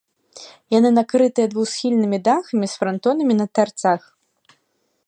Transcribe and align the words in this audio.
Яны 0.77 0.89
накрытыя 0.99 1.51
двухсхільнымі 1.51 2.19
дахамі 2.29 2.67
з 2.73 2.81
франтонамі 2.81 3.33
на 3.45 3.49
тарцах. 3.59 4.01